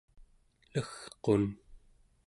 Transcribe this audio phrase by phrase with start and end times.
[0.73, 1.45] legqun